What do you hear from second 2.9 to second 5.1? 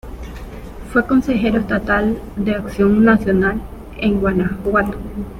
Nacional en Guanajuato.